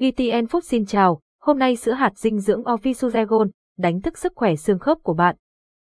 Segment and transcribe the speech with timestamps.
[0.00, 4.56] GTN Food xin chào, hôm nay sữa hạt dinh dưỡng Ovisuzegon đánh thức sức khỏe
[4.56, 5.36] xương khớp của bạn.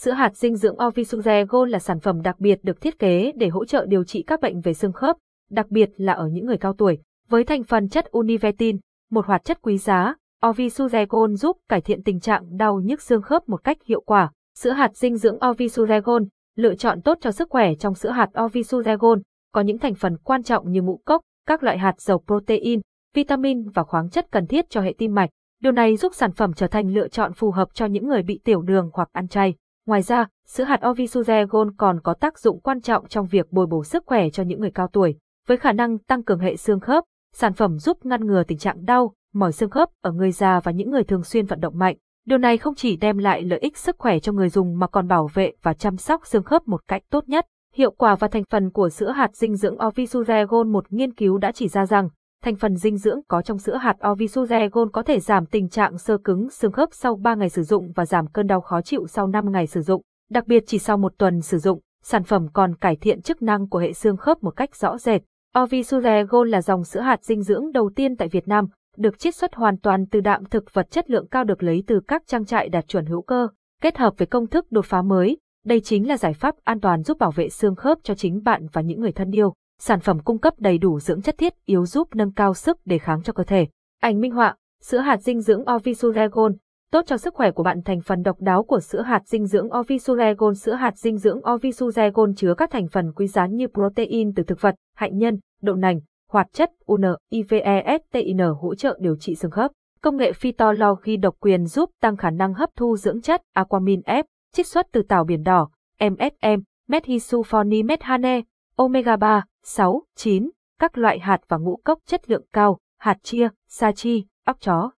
[0.00, 3.64] Sữa hạt dinh dưỡng Ovisuzegon là sản phẩm đặc biệt được thiết kế để hỗ
[3.64, 5.16] trợ điều trị các bệnh về xương khớp,
[5.50, 6.98] đặc biệt là ở những người cao tuổi.
[7.28, 8.78] Với thành phần chất univetin,
[9.10, 13.48] một hoạt chất quý giá, Ovisuzegon giúp cải thiện tình trạng đau nhức xương khớp
[13.48, 14.32] một cách hiệu quả.
[14.58, 16.26] Sữa hạt dinh dưỡng Ovisuzegon,
[16.56, 19.20] lựa chọn tốt cho sức khỏe trong sữa hạt Ovisuzegon,
[19.52, 22.80] có những thành phần quan trọng như ngũ cốc, các loại hạt dầu protein,
[23.14, 25.30] vitamin và khoáng chất cần thiết cho hệ tim mạch.
[25.62, 28.40] Điều này giúp sản phẩm trở thành lựa chọn phù hợp cho những người bị
[28.44, 29.54] tiểu đường hoặc ăn chay.
[29.86, 33.84] Ngoài ra, sữa hạt Ovisuzegon còn có tác dụng quan trọng trong việc bồi bổ
[33.84, 35.18] sức khỏe cho những người cao tuổi.
[35.46, 38.84] Với khả năng tăng cường hệ xương khớp, sản phẩm giúp ngăn ngừa tình trạng
[38.84, 41.96] đau, mỏi xương khớp ở người già và những người thường xuyên vận động mạnh.
[42.26, 45.08] Điều này không chỉ đem lại lợi ích sức khỏe cho người dùng mà còn
[45.08, 47.46] bảo vệ và chăm sóc xương khớp một cách tốt nhất.
[47.74, 51.52] Hiệu quả và thành phần của sữa hạt dinh dưỡng Ovisuzegon một nghiên cứu đã
[51.52, 52.08] chỉ ra rằng,
[52.44, 56.18] thành phần dinh dưỡng có trong sữa hạt Ovisuzegon có thể giảm tình trạng sơ
[56.18, 59.26] cứng xương khớp sau 3 ngày sử dụng và giảm cơn đau khó chịu sau
[59.26, 60.02] 5 ngày sử dụng.
[60.30, 63.68] Đặc biệt chỉ sau một tuần sử dụng, sản phẩm còn cải thiện chức năng
[63.68, 65.22] của hệ xương khớp một cách rõ rệt.
[65.56, 68.66] Ovisuzegon là dòng sữa hạt dinh dưỡng đầu tiên tại Việt Nam,
[68.96, 72.00] được chiết xuất hoàn toàn từ đạm thực vật chất lượng cao được lấy từ
[72.08, 73.48] các trang trại đạt chuẩn hữu cơ,
[73.82, 75.38] kết hợp với công thức đột phá mới.
[75.64, 78.66] Đây chính là giải pháp an toàn giúp bảo vệ xương khớp cho chính bạn
[78.72, 79.54] và những người thân yêu.
[79.80, 82.98] Sản phẩm cung cấp đầy đủ dưỡng chất thiết yếu giúp nâng cao sức đề
[82.98, 83.66] kháng cho cơ thể.
[84.00, 86.52] Ảnh minh họa, sữa hạt dinh dưỡng Ovisuregon,
[86.92, 89.68] tốt cho sức khỏe của bạn thành phần độc đáo của sữa hạt dinh dưỡng
[89.78, 90.54] Ovisuregon.
[90.54, 94.60] Sữa hạt dinh dưỡng Ovisuregon chứa các thành phần quý giá như protein từ thực
[94.60, 99.70] vật, hạnh nhân, đậu nành, hoạt chất UNIVESTIN hỗ trợ điều trị xương khớp.
[100.02, 104.22] Công nghệ phytology độc quyền giúp tăng khả năng hấp thu dưỡng chất Aquamin F,
[104.52, 105.68] chiết xuất từ tảo biển đỏ,
[106.00, 108.42] MSM, methisulfonimethane,
[108.78, 113.48] omega 3, 6, 9, các loại hạt và ngũ cốc chất lượng cao, hạt chia,
[113.68, 114.90] sa chi, óc chó.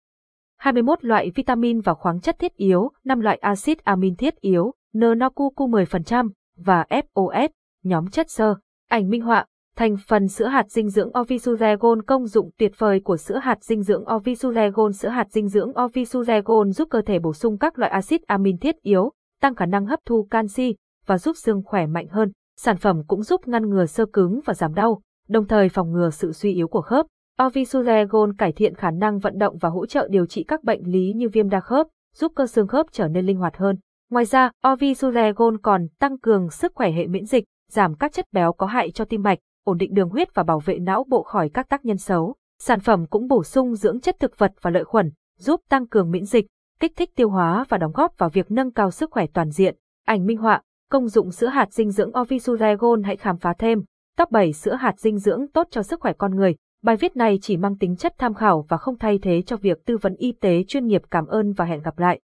[0.58, 5.86] 21 loại vitamin và khoáng chất thiết yếu, 5 loại axit amin thiết yếu, NNOQQ
[5.86, 7.50] 10% và FOS,
[7.84, 8.56] nhóm chất xơ.
[8.90, 9.46] Ảnh minh họa,
[9.76, 13.84] thành phần sữa hạt dinh dưỡng Ovisuregon công dụng tuyệt vời của sữa hạt dinh
[13.84, 18.22] dưỡng Ovisuregon Sữa hạt dinh dưỡng Ovisuregon giúp cơ thể bổ sung các loại axit
[18.28, 20.76] amin thiết yếu, tăng khả năng hấp thu canxi
[21.06, 22.32] và giúp xương khỏe mạnh hơn.
[22.62, 26.10] Sản phẩm cũng giúp ngăn ngừa sơ cứng và giảm đau, đồng thời phòng ngừa
[26.10, 27.06] sự suy yếu của khớp.
[27.42, 31.14] Ovisuzegon cải thiện khả năng vận động và hỗ trợ điều trị các bệnh lý
[31.16, 33.76] như viêm đa khớp, giúp cơ xương khớp trở nên linh hoạt hơn.
[34.12, 38.54] Ngoài ra, Ovisuzegon còn tăng cường sức khỏe hệ miễn dịch, giảm các chất béo
[38.54, 41.50] có hại cho tim mạch, ổn định đường huyết và bảo vệ não bộ khỏi
[41.54, 42.36] các tác nhân xấu.
[42.62, 46.12] Sản phẩm cũng bổ sung dưỡng chất thực vật và lợi khuẩn, giúp tăng cường
[46.12, 46.46] miễn dịch,
[46.80, 49.76] kích thích tiêu hóa và đóng góp vào việc nâng cao sức khỏe toàn diện.
[50.06, 50.62] Ảnh minh họa,
[50.92, 53.84] công dụng sữa hạt dinh dưỡng Ovisuregon hãy khám phá thêm.
[54.18, 56.56] Top 7 sữa hạt dinh dưỡng tốt cho sức khỏe con người.
[56.84, 59.86] Bài viết này chỉ mang tính chất tham khảo và không thay thế cho việc
[59.86, 61.02] tư vấn y tế chuyên nghiệp.
[61.12, 62.20] Cảm ơn và hẹn gặp lại.